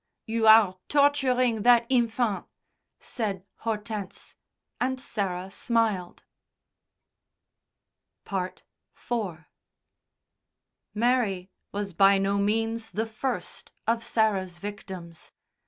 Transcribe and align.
"You 0.25 0.47
are 0.47 0.79
torturing 0.89 1.61
that 1.61 1.85
infant," 1.87 2.47
said 2.99 3.45
Hortense, 3.57 4.35
and 4.79 4.99
Sarah 4.99 5.51
smiled. 5.51 6.23
IV 8.25 9.45
Mary 10.95 11.51
was 11.71 11.93
by 11.93 12.17
no 12.17 12.39
means 12.39 12.89
the 12.89 13.05
first 13.05 13.71
of 13.85 14.03
Sarah's 14.03 14.57
victim's. 14.57 15.33